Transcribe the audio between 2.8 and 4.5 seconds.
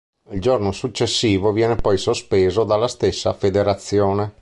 stessa federazione.